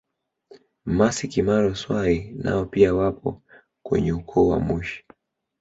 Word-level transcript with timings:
Mmasy 0.87 1.27
Kimaro 1.31 1.75
Swai 1.81 2.31
nao 2.43 2.65
pia 2.65 2.93
wapo 2.93 3.41
kwenye 3.83 4.11
ukoo 4.13 4.47
wa 4.47 4.59
Mushi 4.59 5.05